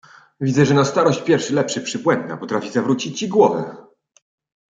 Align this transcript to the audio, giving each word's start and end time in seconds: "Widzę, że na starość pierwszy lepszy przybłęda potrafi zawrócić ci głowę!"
"Widzę, 0.41 0.65
że 0.65 0.73
na 0.73 0.85
starość 0.85 1.23
pierwszy 1.23 1.53
lepszy 1.53 1.81
przybłęda 1.81 2.37
potrafi 2.37 2.69
zawrócić 2.71 3.19
ci 3.19 3.27
głowę!" 3.27 3.75